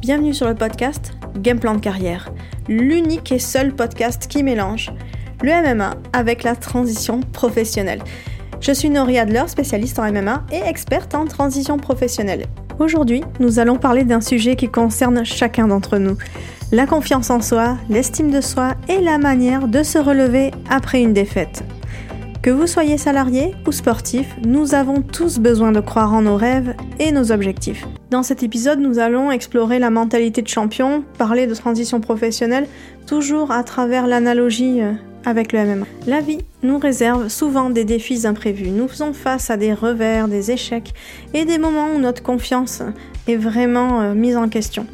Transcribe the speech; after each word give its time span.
Bienvenue 0.00 0.32
sur 0.32 0.48
le 0.48 0.54
podcast 0.54 1.12
Game 1.36 1.60
Plan 1.60 1.74
de 1.74 1.80
carrière, 1.80 2.32
l'unique 2.68 3.32
et 3.32 3.38
seul 3.38 3.74
podcast 3.74 4.28
qui 4.28 4.42
mélange 4.42 4.90
le 5.42 5.50
MMA 5.50 5.94
avec 6.14 6.42
la 6.42 6.56
transition 6.56 7.20
professionnelle. 7.20 8.02
Je 8.62 8.72
suis 8.72 8.88
Nori 8.88 9.18
Adler, 9.18 9.44
spécialiste 9.46 9.98
en 9.98 10.10
MMA 10.10 10.46
et 10.52 10.66
experte 10.66 11.14
en 11.14 11.26
transition 11.26 11.76
professionnelle. 11.76 12.46
Aujourd'hui, 12.78 13.22
nous 13.40 13.58
allons 13.58 13.76
parler 13.76 14.04
d'un 14.04 14.22
sujet 14.22 14.56
qui 14.56 14.70
concerne 14.70 15.22
chacun 15.26 15.68
d'entre 15.68 15.98
nous. 15.98 16.16
La 16.72 16.86
confiance 16.86 17.28
en 17.28 17.42
soi, 17.42 17.76
l'estime 17.90 18.30
de 18.30 18.40
soi 18.40 18.76
et 18.88 19.02
la 19.02 19.18
manière 19.18 19.68
de 19.68 19.82
se 19.82 19.98
relever 19.98 20.50
après 20.70 21.02
une 21.02 21.12
défaite. 21.12 21.62
Que 22.42 22.48
vous 22.48 22.66
soyez 22.66 22.96
salarié 22.96 23.54
ou 23.66 23.72
sportif, 23.72 24.26
nous 24.46 24.74
avons 24.74 25.02
tous 25.02 25.38
besoin 25.38 25.72
de 25.72 25.80
croire 25.80 26.14
en 26.14 26.22
nos 26.22 26.36
rêves 26.36 26.74
et 26.98 27.12
nos 27.12 27.32
objectifs. 27.32 27.86
Dans 28.10 28.22
cet 28.22 28.42
épisode, 28.42 28.78
nous 28.78 28.98
allons 28.98 29.30
explorer 29.30 29.78
la 29.78 29.90
mentalité 29.90 30.40
de 30.40 30.48
champion, 30.48 31.04
parler 31.18 31.46
de 31.46 31.54
transition 31.54 32.00
professionnelle, 32.00 32.66
toujours 33.06 33.50
à 33.50 33.62
travers 33.62 34.06
l'analogie 34.06 34.80
euh, 34.80 34.92
avec 35.26 35.52
le 35.52 35.66
MMA. 35.66 35.86
La 36.06 36.22
vie 36.22 36.38
nous 36.62 36.78
réserve 36.78 37.28
souvent 37.28 37.68
des 37.68 37.84
défis 37.84 38.26
imprévus. 38.26 38.70
Nous 38.70 38.88
faisons 38.88 39.12
face 39.12 39.50
à 39.50 39.58
des 39.58 39.74
revers, 39.74 40.26
des 40.26 40.50
échecs 40.50 40.94
et 41.34 41.44
des 41.44 41.58
moments 41.58 41.88
où 41.94 41.98
notre 41.98 42.22
confiance 42.22 42.82
est 43.28 43.36
vraiment 43.36 44.00
euh, 44.00 44.14
mise 44.14 44.38
en 44.38 44.48
question. 44.48 44.86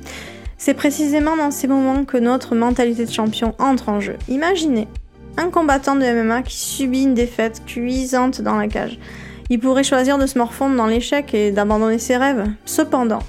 C'est 0.58 0.74
précisément 0.74 1.36
dans 1.36 1.52
ces 1.52 1.68
moments 1.68 2.04
que 2.04 2.16
notre 2.16 2.56
mentalité 2.56 3.04
de 3.04 3.12
champion 3.12 3.54
entre 3.60 3.88
en 3.88 4.00
jeu. 4.00 4.16
Imaginez 4.28 4.88
un 5.36 5.50
combattant 5.50 5.96
de 5.96 6.04
MMA 6.04 6.42
qui 6.42 6.56
subit 6.56 7.02
une 7.02 7.14
défaite 7.14 7.62
cuisante 7.66 8.40
dans 8.40 8.56
la 8.56 8.68
cage. 8.68 8.98
Il 9.50 9.60
pourrait 9.60 9.84
choisir 9.84 10.18
de 10.18 10.26
se 10.26 10.38
morfondre 10.38 10.76
dans 10.76 10.86
l'échec 10.86 11.32
et 11.34 11.52
d'abandonner 11.52 11.98
ses 11.98 12.16
rêves. 12.16 12.46
Cependant, 12.64 13.20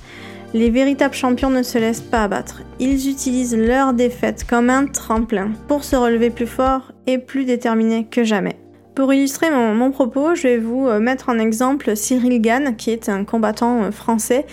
les 0.54 0.70
véritables 0.70 1.14
champions 1.14 1.50
ne 1.50 1.62
se 1.62 1.78
laissent 1.78 2.02
pas 2.02 2.24
abattre. 2.24 2.64
Ils 2.80 3.10
utilisent 3.10 3.56
leur 3.56 3.94
défaite 3.94 4.46
comme 4.50 4.70
un 4.70 4.86
tremplin 4.86 5.52
pour 5.68 5.84
se 5.84 5.96
relever 5.96 6.30
plus 6.30 6.48
fort 6.48 6.92
et 7.06 7.18
plus 7.18 7.46
déterminés 7.46 8.08
que 8.10 8.24
jamais. 8.24 8.58
Pour 8.96 9.14
illustrer 9.14 9.52
mon, 9.52 9.76
mon, 9.76 9.92
propos, 9.92 10.34
je 10.34 10.44
vais 10.44 10.58
vous 10.58 10.88
euh, 10.88 11.00
mettre 11.00 11.30
en 11.30 11.38
exemple 11.38 11.96
Cyril 11.96 12.42
Gann, 12.42 12.76
qui 12.76 12.90
est 12.90 13.10
un 13.10 13.26
combattant 13.26 13.84
euh, 13.84 13.92
français 13.92 14.48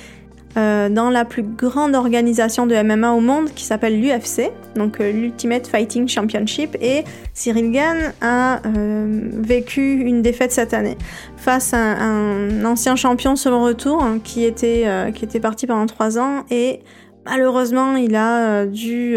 euh, 0.57 0.89
dans 0.89 1.11
la 1.11 1.25
plus 1.25 1.43
grande 1.43 1.97
organisation 1.97 2.67
de 2.67 2.81
MMA 2.81 3.11
au 3.11 3.21
monde 3.21 3.51
qui 3.55 3.65
s'appelle 3.65 4.01
l'UFC, 4.01 4.53
donc 4.77 5.01
euh, 5.01 5.11
l'Ultimate 5.11 5.67
Fighting 5.67 6.07
Championship, 6.07 6.77
et 6.81 7.03
Cyril 7.33 7.73
Gann 7.73 8.13
a 8.21 8.61
euh, 8.65 9.31
vécu 9.33 10.01
une 10.01 10.23
défaite 10.23 10.53
cette 10.53 10.73
année 10.73 10.97
face 11.37 11.75
à 11.75 11.79
un, 11.79 12.65
ancien 12.65 12.95
champion 12.95 13.35
le 13.51 13.57
retour 13.57 14.03
hein, 14.03 14.21
qui, 14.23 14.45
était, 14.45 14.87
qui 15.15 15.25
était 15.25 15.41
parti 15.41 15.67
pendant 15.67 15.87
trois 15.87 16.19
ans. 16.19 16.45
Et 16.51 16.81
malheureusement 17.27 17.97
il 17.97 18.15
a 18.15 18.65
dû 18.65 19.17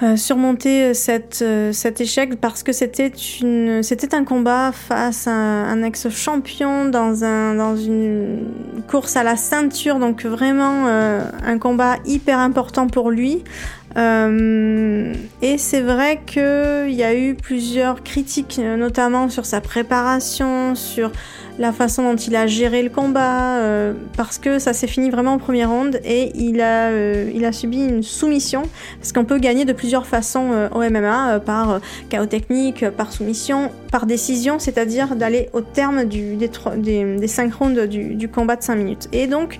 euh, 0.00 0.16
surmonter 0.16 0.84
euh, 0.84 0.94
cette, 0.94 1.40
euh, 1.42 1.72
cet 1.72 2.00
échec 2.00 2.40
parce 2.40 2.62
que 2.62 2.70
c'était 2.70 3.10
une 3.42 3.82
c'était 3.82 4.14
un 4.14 4.22
combat 4.22 4.70
face 4.70 5.26
à 5.26 5.32
un, 5.32 5.82
ex-champion 5.82 6.84
dans 6.84 7.24
un 7.24 7.56
dans 7.56 7.76
une 7.76 8.44
course 8.88 9.16
à 9.16 9.24
la 9.24 9.36
ceinture. 9.36 9.98
Donc 9.98 10.24
vraiment 10.24 10.86
un 10.86 11.58
combat 11.58 11.96
hyper 12.04 12.38
important 12.38 12.86
pour 12.86 13.10
lui. 13.10 13.42
Euh, 13.96 15.14
et 15.42 15.58
c'est 15.58 15.80
vrai 15.80 16.20
qu'il 16.26 16.94
y 16.94 17.02
a 17.02 17.16
eu 17.16 17.34
plusieurs 17.34 18.02
critiques, 18.02 18.58
notamment 18.58 19.28
sur 19.28 19.46
sa 19.46 19.60
préparation, 19.60 20.74
sur 20.74 21.10
la 21.58 21.72
façon 21.72 22.02
dont 22.02 22.16
il 22.16 22.36
a 22.36 22.46
géré 22.46 22.82
le 22.82 22.90
combat, 22.90 23.58
euh, 23.58 23.92
parce 24.16 24.38
que 24.38 24.58
ça 24.58 24.72
s'est 24.72 24.86
fini 24.86 25.10
vraiment 25.10 25.32
en 25.32 25.38
première 25.38 25.70
ronde 25.70 26.00
et 26.04 26.32
il 26.34 26.60
a, 26.60 26.90
euh, 26.90 27.30
il 27.34 27.44
a 27.44 27.52
subi 27.52 27.78
une 27.78 28.02
soumission, 28.02 28.62
parce 28.98 29.12
qu'on 29.12 29.24
peut 29.24 29.38
gagner 29.38 29.64
de 29.64 29.72
plusieurs 29.72 30.06
façons 30.06 30.68
au 30.74 30.80
MMA, 30.80 31.40
par 31.40 31.80
chaos 32.08 32.26
technique, 32.26 32.88
par 32.90 33.12
soumission, 33.12 33.70
par 33.90 34.06
décision, 34.06 34.58
c'est-à-dire 34.58 35.16
d'aller 35.16 35.48
au 35.52 35.60
terme 35.60 36.04
du, 36.04 36.36
des, 36.36 36.50
des, 36.76 37.16
des 37.16 37.28
5 37.28 37.54
rounds 37.54 37.88
du, 37.88 38.14
du 38.14 38.28
combat 38.28 38.56
de 38.56 38.62
5 38.62 38.74
minutes. 38.76 39.08
Et 39.12 39.26
donc, 39.26 39.58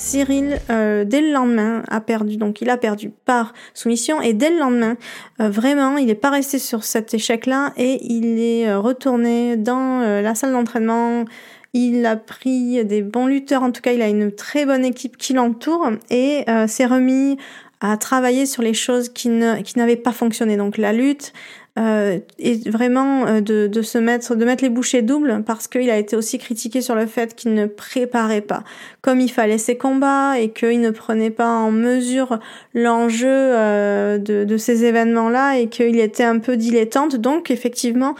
Cyril, 0.00 0.58
euh, 0.70 1.04
dès 1.04 1.20
le 1.20 1.30
lendemain, 1.32 1.82
a 1.88 2.00
perdu. 2.00 2.36
Donc, 2.36 2.62
il 2.62 2.70
a 2.70 2.78
perdu 2.78 3.10
par 3.10 3.52
soumission. 3.74 4.22
Et 4.22 4.32
dès 4.32 4.50
le 4.50 4.58
lendemain, 4.58 4.96
euh, 5.40 5.50
vraiment, 5.50 5.98
il 5.98 6.06
n'est 6.06 6.14
pas 6.14 6.30
resté 6.30 6.58
sur 6.58 6.84
cet 6.84 7.12
échec-là 7.12 7.72
et 7.76 7.98
il 8.04 8.38
est 8.38 8.68
euh, 8.68 8.78
retourné 8.78 9.56
dans 9.56 10.00
la 10.00 10.34
salle 10.34 10.52
d'entraînement. 10.52 11.24
Il 11.72 12.04
a 12.06 12.16
pris 12.16 12.84
des 12.84 13.02
bons 13.02 13.26
lutteurs. 13.26 13.62
En 13.62 13.70
tout 13.70 13.80
cas, 13.80 13.92
il 13.92 14.02
a 14.02 14.08
une 14.08 14.32
très 14.32 14.66
bonne 14.66 14.84
équipe 14.84 15.16
qui 15.16 15.32
l'entoure 15.32 15.90
et 16.10 16.44
s'est 16.66 16.86
remis 16.86 17.36
à 17.80 17.96
travailler 17.96 18.44
sur 18.44 18.62
les 18.62 18.74
choses 18.74 19.08
qui 19.08 19.28
n'avaient 19.28 19.96
pas 19.96 20.12
fonctionné. 20.12 20.56
Donc, 20.56 20.78
la 20.78 20.92
lutte, 20.92 21.32
euh, 21.78 22.18
et 22.40 22.68
vraiment 22.68 23.26
euh, 23.26 23.40
de, 23.40 23.68
de, 23.68 23.82
se 23.82 23.96
mettre, 23.96 24.34
de 24.34 24.44
mettre 24.44 24.64
les 24.64 24.70
bouchées 24.70 25.02
doubles 25.02 25.44
parce 25.46 25.68
qu'il 25.68 25.88
a 25.88 25.96
été 25.98 26.16
aussi 26.16 26.36
critiqué 26.38 26.80
sur 26.82 26.96
le 26.96 27.06
fait 27.06 27.36
qu'il 27.36 27.54
ne 27.54 27.66
préparait 27.66 28.40
pas 28.40 28.64
comme 29.02 29.20
il 29.20 29.30
fallait 29.30 29.56
ses 29.56 29.78
combats 29.78 30.38
et 30.38 30.50
qu'il 30.50 30.80
ne 30.80 30.90
prenait 30.90 31.30
pas 31.30 31.48
en 31.48 31.70
mesure 31.70 32.40
l'enjeu 32.74 33.28
euh, 33.28 34.18
de, 34.18 34.42
de, 34.42 34.56
ces 34.56 34.84
événements-là 34.84 35.58
et 35.58 35.68
qu'il 35.68 36.00
était 36.00 36.24
un 36.24 36.40
peu 36.40 36.56
dilettante. 36.56 37.14
Donc 37.14 37.52
effectivement, 37.52 38.16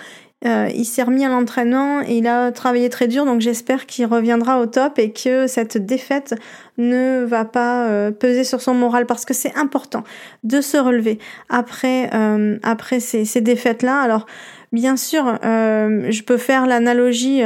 euh, 0.46 0.68
il 0.74 0.86
s'est 0.86 1.02
remis 1.02 1.24
à 1.24 1.28
l'entraînement 1.28 2.00
il 2.00 2.26
a 2.26 2.50
travaillé 2.50 2.88
très 2.88 3.08
dur, 3.08 3.26
donc 3.26 3.42
j'espère 3.42 3.84
qu'il 3.84 4.06
reviendra 4.06 4.58
au 4.60 4.66
top 4.66 4.98
et 4.98 5.12
que 5.12 5.46
cette 5.46 5.76
défaite 5.76 6.34
ne 6.78 7.24
va 7.24 7.44
pas 7.44 7.86
euh, 7.88 8.10
peser 8.10 8.44
sur 8.44 8.62
son 8.62 8.72
moral 8.72 9.04
parce 9.04 9.26
que 9.26 9.34
c'est 9.34 9.54
important 9.54 10.02
de 10.42 10.62
se 10.62 10.78
relever 10.78 11.18
après 11.50 12.08
euh, 12.14 12.58
après 12.62 13.00
ces, 13.00 13.26
ces 13.26 13.42
défaites 13.42 13.82
là. 13.82 14.00
Alors 14.00 14.24
bien 14.72 14.96
sûr, 14.96 15.24
je 15.42 16.22
peux 16.22 16.36
faire 16.36 16.66
l'analogie 16.66 17.42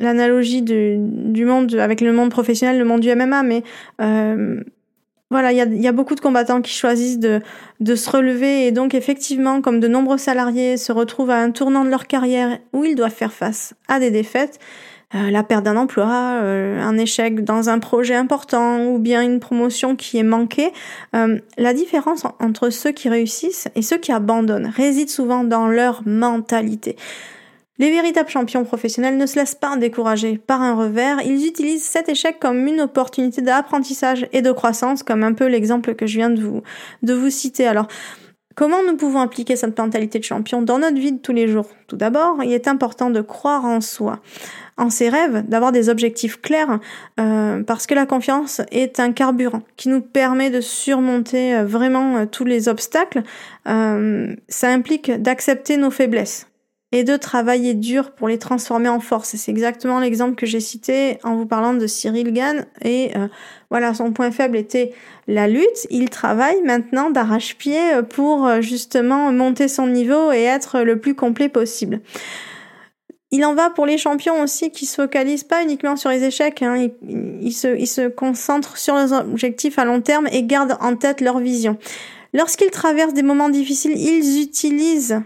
l'analogie 0.00 0.62
du 0.62 1.44
monde 1.44 1.74
avec 1.74 2.00
le 2.00 2.12
monde 2.12 2.30
professionnel, 2.30 2.78
le 2.78 2.84
monde 2.84 3.00
du 3.00 3.14
MMA, 3.14 3.42
mais 3.42 3.62
voilà, 5.30 5.50
il 5.52 5.82
y 5.82 5.88
a, 5.88 5.92
beaucoup 5.92 6.14
de 6.14 6.20
combattants 6.20 6.62
qui 6.62 6.72
choisissent 6.72 7.18
de, 7.18 7.40
de 7.80 7.94
se 7.96 8.08
relever 8.08 8.66
et 8.66 8.70
donc 8.70 8.94
effectivement, 8.94 9.60
comme 9.60 9.80
de 9.80 9.88
nombreux 9.88 10.18
salariés 10.18 10.76
se 10.76 10.92
retrouvent 10.92 11.30
à 11.30 11.38
un 11.38 11.50
tournant 11.50 11.84
de 11.84 11.90
leur 11.90 12.06
carrière 12.06 12.58
où 12.72 12.84
ils 12.84 12.94
doivent 12.94 13.10
faire 13.10 13.32
face 13.32 13.74
à 13.88 13.98
des 13.98 14.12
défaites, 14.12 14.60
euh, 15.14 15.30
la 15.30 15.44
perte 15.44 15.64
d'un 15.64 15.76
emploi, 15.76 16.40
euh, 16.42 16.80
un 16.80 16.98
échec 16.98 17.44
dans 17.44 17.68
un 17.68 17.78
projet 17.78 18.16
important 18.16 18.84
ou 18.84 18.98
bien 18.98 19.22
une 19.22 19.38
promotion 19.38 19.94
qui 19.94 20.18
est 20.18 20.24
manquée, 20.24 20.72
euh, 21.14 21.38
la 21.58 21.74
différence 21.74 22.24
entre 22.40 22.70
ceux 22.70 22.90
qui 22.90 23.08
réussissent 23.08 23.68
et 23.76 23.82
ceux 23.82 23.98
qui 23.98 24.10
abandonnent 24.10 24.66
réside 24.66 25.08
souvent 25.08 25.44
dans 25.44 25.68
leur 25.68 26.02
mentalité. 26.06 26.96
Les 27.78 27.90
véritables 27.90 28.30
champions 28.30 28.64
professionnels 28.64 29.18
ne 29.18 29.26
se 29.26 29.36
laissent 29.36 29.54
pas 29.54 29.76
décourager 29.76 30.38
par 30.38 30.62
un 30.62 30.74
revers, 30.74 31.20
ils 31.22 31.46
utilisent 31.46 31.84
cet 31.84 32.08
échec 32.08 32.38
comme 32.40 32.66
une 32.66 32.80
opportunité 32.80 33.42
d'apprentissage 33.42 34.26
et 34.32 34.40
de 34.40 34.52
croissance, 34.52 35.02
comme 35.02 35.22
un 35.22 35.34
peu 35.34 35.46
l'exemple 35.46 35.94
que 35.94 36.06
je 36.06 36.16
viens 36.16 36.30
de 36.30 36.40
vous, 36.40 36.62
de 37.02 37.12
vous 37.12 37.30
citer. 37.30 37.66
Alors, 37.66 37.88
Comment 38.56 38.82
nous 38.82 38.96
pouvons 38.96 39.20
appliquer 39.20 39.54
cette 39.54 39.78
mentalité 39.78 40.18
de 40.18 40.24
champion 40.24 40.62
dans 40.62 40.78
notre 40.78 40.96
vie 40.96 41.12
de 41.12 41.18
tous 41.18 41.34
les 41.34 41.46
jours? 41.46 41.66
Tout 41.88 41.96
d'abord, 41.96 42.42
il 42.42 42.52
est 42.54 42.68
important 42.68 43.10
de 43.10 43.20
croire 43.20 43.66
en 43.66 43.82
soi, 43.82 44.20
en 44.78 44.88
ses 44.88 45.10
rêves, 45.10 45.46
d'avoir 45.46 45.72
des 45.72 45.90
objectifs 45.90 46.40
clairs, 46.40 46.80
euh, 47.20 47.62
parce 47.64 47.86
que 47.86 47.94
la 47.94 48.06
confiance 48.06 48.62
est 48.70 48.98
un 48.98 49.12
carburant 49.12 49.60
qui 49.76 49.90
nous 49.90 50.00
permet 50.00 50.48
de 50.48 50.62
surmonter 50.62 51.54
euh, 51.54 51.66
vraiment 51.66 52.16
euh, 52.16 52.24
tous 52.24 52.46
les 52.46 52.70
obstacles. 52.70 53.24
ça 53.66 54.68
implique 54.70 55.10
d'accepter 55.10 55.76
nos 55.76 55.90
faiblesses 55.90 56.46
et 56.92 57.02
de 57.04 57.16
travailler 57.16 57.74
dur 57.74 58.12
pour 58.12 58.28
les 58.28 58.38
transformer 58.38 58.88
en 58.88 59.00
force. 59.00 59.34
c'est 59.36 59.50
exactement 59.50 59.98
l'exemple 59.98 60.36
que 60.36 60.46
j'ai 60.46 60.60
cité 60.60 61.18
en 61.24 61.34
vous 61.34 61.46
parlant 61.46 61.74
de 61.74 61.86
Cyril 61.86 62.32
Gann. 62.32 62.66
Et 62.82 63.10
euh, 63.16 63.26
voilà, 63.70 63.92
son 63.92 64.12
point 64.12 64.30
faible 64.30 64.56
était 64.56 64.92
la 65.26 65.48
lutte. 65.48 65.86
Il 65.90 66.10
travaille 66.10 66.62
maintenant 66.62 67.10
d'arrache-pied 67.10 68.02
pour 68.08 68.46
euh, 68.46 68.60
justement 68.60 69.32
monter 69.32 69.66
son 69.66 69.88
niveau 69.88 70.30
et 70.30 70.42
être 70.42 70.80
le 70.80 71.00
plus 71.00 71.14
complet 71.16 71.48
possible. 71.48 72.00
Il 73.32 73.44
en 73.44 73.54
va 73.54 73.70
pour 73.70 73.86
les 73.86 73.98
champions 73.98 74.40
aussi 74.40 74.70
qui 74.70 74.86
se 74.86 74.94
focalisent 74.94 75.44
pas 75.44 75.62
uniquement 75.62 75.96
sur 75.96 76.10
les 76.10 76.22
échecs, 76.22 76.62
hein. 76.62 76.88
ils, 77.02 77.52
se, 77.52 77.76
ils 77.76 77.88
se 77.88 78.06
concentrent 78.06 78.78
sur 78.78 78.94
leurs 78.94 79.12
objectifs 79.12 79.80
à 79.80 79.84
long 79.84 80.00
terme 80.00 80.28
et 80.30 80.44
gardent 80.44 80.78
en 80.80 80.94
tête 80.94 81.20
leur 81.20 81.40
vision. 81.40 81.76
Lorsqu'ils 82.32 82.70
traversent 82.70 83.14
des 83.14 83.24
moments 83.24 83.48
difficiles, 83.48 83.94
ils 83.96 84.40
utilisent 84.40 85.20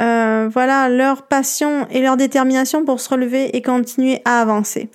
euh, 0.00 0.48
voilà 0.50 0.88
leur 0.88 1.22
passion 1.22 1.86
et 1.90 2.00
leur 2.00 2.16
détermination 2.16 2.84
pour 2.84 3.00
se 3.00 3.10
relever 3.10 3.56
et 3.56 3.62
continuer 3.62 4.22
à 4.24 4.40
avancer. 4.40 4.88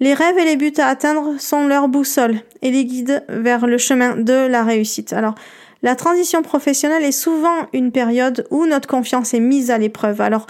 Les 0.00 0.12
rêves 0.12 0.38
et 0.38 0.44
les 0.44 0.56
buts 0.56 0.72
à 0.78 0.88
atteindre 0.88 1.40
sont 1.40 1.66
leur 1.66 1.88
boussole 1.88 2.36
et 2.62 2.70
les 2.70 2.84
guident 2.84 3.24
vers 3.28 3.66
le 3.66 3.78
chemin 3.78 4.16
de 4.16 4.46
la 4.46 4.64
réussite. 4.64 5.12
Alors, 5.12 5.34
la 5.82 5.96
transition 5.96 6.42
professionnelle 6.42 7.04
est 7.04 7.12
souvent 7.12 7.68
une 7.72 7.92
période 7.92 8.46
où 8.50 8.66
notre 8.66 8.88
confiance 8.88 9.34
est 9.34 9.40
mise 9.40 9.70
à 9.70 9.78
l'épreuve. 9.78 10.20
Alors, 10.20 10.46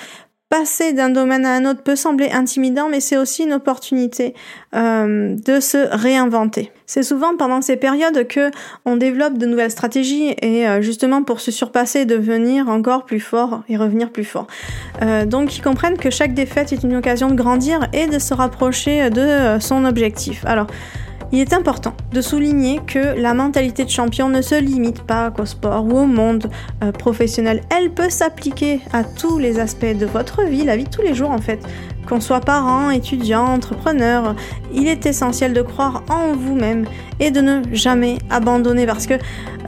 passer 0.57 0.93
d'un 0.93 1.11
domaine 1.11 1.45
à 1.47 1.57
un 1.57 1.65
autre 1.65 1.83
peut 1.83 1.97
sembler 1.97 2.31
intimidant, 2.31 2.89
mais 2.89 3.01
c'est 3.01 3.17
aussi 3.17 3.43
une 3.43 3.55
opportunité 3.55 4.35
euh, 4.77 5.35
de 5.35 5.59
se 5.59 5.89
réinventer. 5.91 6.71
C'est 6.87 7.03
souvent 7.03 7.37
pendant 7.37 7.61
ces 7.61 7.75
périodes 7.75 8.29
que 8.29 8.53
on 8.85 8.97
développe 8.97 9.37
de 9.37 9.47
nouvelles 9.47 9.73
stratégies 9.73 10.33
et 10.43 10.69
euh, 10.69 10.81
justement 10.81 11.25
pour 11.25 11.41
se 11.41 11.51
surpasser, 11.51 12.05
devenir 12.05 12.69
encore 12.69 13.05
plus 13.05 13.19
fort 13.19 13.65
et 13.69 13.77
revenir 13.77 14.11
plus 14.11 14.23
fort. 14.23 14.47
Euh, 15.03 15.27
donc 15.27 15.57
ils 15.57 15.61
comprennent 15.61 15.99
que 15.99 16.11
chaque 16.11 16.35
défaite 16.35 16.73
est 16.73 16.85
une 16.85 16.95
occasion 16.95 17.29
de 17.31 17.35
grandir 17.35 17.89
et 17.93 18.07
de 18.07 18.21
se 18.21 18.33
rapprocher 18.33 19.11
de 19.11 19.59
son 19.59 19.85
objectif. 19.85 20.45
Alors 20.47 20.69
il 21.35 21.41
est 21.41 21.53
important 21.53 21.95
de 22.13 22.21
souligner 22.21 22.81
que 22.87 23.21
la 23.21 23.35
mentalité 23.35 23.85
de 23.85 23.91
champion 23.91 24.29
ne 24.29 24.41
se 24.41 24.55
limite 24.55 25.03
pas 25.03 25.33
qu'au 25.33 25.47
sport 25.47 25.85
ou 25.85 25.99
au 25.99 26.07
monde 26.07 26.49
euh, 26.85 26.93
professionnel. 26.93 27.63
Elle 27.77 27.91
peut 27.91 28.09
s'appliquer 28.09 28.81
à 28.93 29.03
tous 29.03 29.39
les 29.39 29.59
aspects 29.59 29.85
de 29.85 30.07
votre 30.07 30.45
vie, 30.45 30.65
la 30.65 30.77
vie 30.77 30.85
de 30.85 30.91
tous 30.91 31.03
les 31.03 31.13
jours 31.13 31.33
en 31.33 31.39
fait. 31.39 31.59
Qu'on 32.09 32.21
soit 32.21 32.41
parent, 32.41 32.91
étudiant, 32.91 33.47
entrepreneur, 33.47 34.37
il 34.73 34.87
est 34.87 35.07
essentiel 35.07 35.55
de 35.55 35.63
croire 35.63 36.05
en 36.09 36.35
vous-même 36.35 36.85
et 37.19 37.33
de 37.33 37.41
ne 37.41 37.63
jamais 37.73 38.19
abandonner 38.31 38.87
parce 38.87 39.07
que 39.07 39.15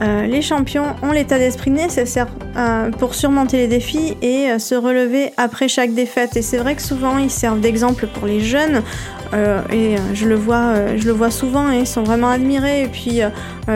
euh, 0.01 0.27
les 0.27 0.43
champions 0.43 0.95
ont 1.01 1.11
l'état 1.11 1.39
d'esprit 1.39 1.71
nécessaire 1.71 2.27
euh, 2.55 2.91
pour 2.91 3.15
surmonter 3.15 3.57
les 3.57 3.67
défis 3.67 4.15
et 4.21 4.57
se 4.59 4.75
relever 4.75 5.33
après 5.35 5.67
chaque 5.67 5.93
défaite. 5.93 6.37
Et 6.37 6.43
c'est 6.43 6.57
vrai 6.57 6.75
que 6.75 6.81
souvent 6.81 7.17
ils 7.17 7.31
servent 7.31 7.59
d'exemple 7.59 8.07
pour 8.07 8.25
les 8.25 8.39
jeunes 8.39 8.83
et 9.33 9.97
euh, 9.97 9.99
je 10.13 10.27
le 10.27 10.35
vois, 10.35 10.73
euh, 10.75 10.97
je 10.97 11.05
le 11.05 11.11
vois 11.11 11.31
souvent 11.31 11.71
et 11.71 11.79
ils 11.79 11.87
sont 11.87 12.03
vraiment 12.03 12.29
admirés 12.29 12.83
et 12.83 12.87
puis 12.87 13.21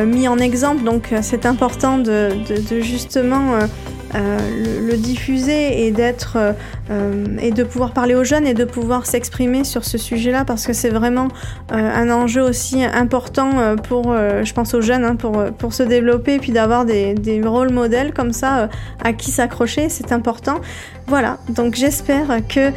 mis 0.05 0.27
en 0.27 0.37
exemple. 0.37 0.83
Donc 0.83 1.13
c'est 1.21 1.45
important 1.45 1.97
de, 1.97 2.31
justement 2.81 3.59
euh, 4.13 4.81
le, 4.81 4.97
diffuser 4.97 5.85
et 5.85 5.91
d'être 5.91 6.37
euh, 6.89 7.37
et 7.39 7.51
de 7.51 7.63
pouvoir 7.63 7.93
parler 7.93 8.13
aux 8.13 8.25
jeunes 8.25 8.45
et 8.45 8.53
de 8.53 8.65
pouvoir 8.65 9.05
s'exprimer 9.05 9.63
sur 9.63 9.85
ce 9.85 9.97
sujet-là 9.97 10.43
parce 10.43 10.67
que 10.67 10.73
c'est 10.73 10.89
vraiment 10.89 11.29
euh, 11.71 11.75
un 11.75 12.11
enjeu 12.11 12.41
aussi 12.41 12.83
important 12.83 13.77
pour, 13.83 14.13
je 14.13 14.53
pense 14.53 14.73
aux 14.73 14.81
jeunes, 14.81 15.05
hein, 15.05 15.15
pour, 15.15 15.45
pour 15.57 15.73
se 15.73 15.83
développer 15.83 16.35
et 16.35 16.39
puis 16.39 16.51
d'avoir 16.51 16.83
des, 16.83 17.13
des 17.13 17.41
rôles 17.41 17.71
modèles 17.71 18.13
comme 18.13 18.33
ça 18.33 18.67
à 19.01 19.13
qui 19.13 19.31
s'accrocher, 19.31 19.87
c'est 19.87 20.11
important. 20.11 20.59
Voilà, 21.11 21.39
donc 21.49 21.75
j'espère 21.75 22.39
que 22.47 22.71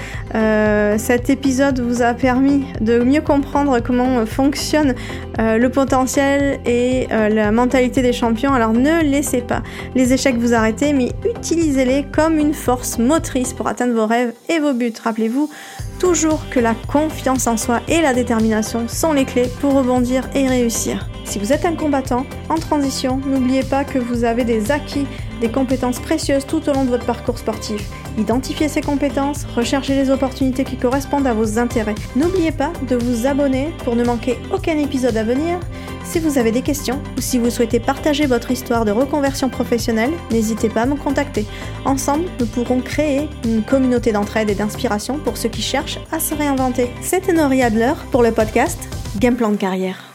cet 0.99 1.31
épisode 1.31 1.79
vous 1.79 2.03
a 2.03 2.15
permis 2.15 2.65
de 2.81 2.99
mieux 2.99 3.21
comprendre 3.21 3.79
comment 3.79 4.27
fonctionne 4.27 4.97
le 5.39 5.69
potentiel 5.69 6.59
et 6.67 7.07
la 7.09 7.53
mentalité 7.53 8.03
des 8.03 8.13
champions. 8.13 8.53
Alors 8.53 8.73
ne 8.73 9.05
laissez 9.05 9.41
pas 9.41 9.63
les 9.95 10.13
échecs 10.13 10.37
vous 10.37 10.53
arrêter, 10.53 10.93
mais 10.93 11.13
utilisez-les 11.25 12.07
comme 12.11 12.37
une 12.41 12.55
force 12.55 12.99
motrice 12.99 13.53
pour 13.53 13.69
atteindre 13.69 13.95
vos 13.95 14.07
rêves 14.07 14.33
et 14.49 14.59
vos 14.59 14.73
buts. 14.73 14.93
Rappelez-vous 15.01 15.49
toujours 16.01 16.43
que 16.51 16.59
la 16.59 16.75
confiance 16.89 17.47
en 17.47 17.57
soi 17.57 17.83
et 17.87 18.03
la 18.03 18.15
détermination 18.15 18.89
sont 18.89 19.13
les 19.13 19.27
clés 19.27 19.49
pour 19.61 19.75
rebondir 19.75 20.29
et 20.35 20.49
réussir. 20.49 21.09
Si 21.25 21.39
vous 21.39 21.53
êtes 21.53 21.65
un 21.65 21.75
combattant 21.75 22.27
en 22.49 22.57
transition, 22.57 23.21
n'oubliez 23.25 23.63
pas 23.63 23.85
que 23.85 23.99
vous 23.99 24.25
avez 24.25 24.45
des 24.45 24.73
acquis, 24.73 25.07
des 25.41 25.49
compétences 25.49 26.01
précieuses 26.01 26.47
tout 26.47 26.69
au 26.69 26.73
long 26.73 26.85
de 26.85 26.91
votre 26.91 27.07
parcours 27.07 27.39
sportif. 27.39 27.89
Identifiez 28.19 28.69
ces 28.69 28.81
compétences, 28.81 29.45
recherchez 29.57 29.95
les 29.95 30.11
opportunités 30.11 30.65
qui 30.65 30.77
correspondent 30.77 31.27
à 31.27 31.35
vos 31.35 31.59
intérêts. 31.59 31.95
N'oubliez 32.17 32.53
pas 32.53 32.73
de 32.89 32.97
vous 32.97 33.27
abonner 33.27 33.73
pour 33.85 33.97
ne 33.97 34.05
manquer 34.05 34.39
aucun 34.53 34.79
épisode 34.79 35.17
à 35.17 35.25
venir 35.25 35.59
si 36.05 36.21
vous 36.21 36.39
avez 36.39 36.53
des 36.53 36.63
questions 36.63 37.01
ou 37.17 37.21
si 37.21 37.39
vous 37.39 37.51
souhaitez 37.51 37.81
partager 37.81 38.27
votre 38.27 38.51
histoire 38.51 38.85
de 38.85 38.93
reconversion 38.93 39.49
professionnelle, 39.49 40.13
n'hésitez 40.31 40.69
pas 40.69 40.83
à 40.83 40.87
me 40.87 40.97
contacter. 40.97 41.47
Ensemble, 41.85 42.27
nous 42.39 42.47
pourrons 42.47 42.81
créer 42.81 43.29
une 43.45 43.63
communauté 43.63 44.13
d'entraide 44.13 44.51
et 44.51 44.55
d'inspiration 44.55 45.19
pour 45.19 45.37
ceux 45.37 45.49
qui 45.49 45.63
cherchent 45.63 45.99
à 46.13 46.21
se 46.21 46.35
réinventer. 46.35 46.91
C'était 47.01 47.33
Nori 47.33 47.63
Adler 47.63 47.95
pour 48.13 48.23
le 48.23 48.33
podcast 48.33 48.79
Game 49.19 49.37
Plan 49.37 49.51
de 49.51 49.57
carrière. 49.57 50.14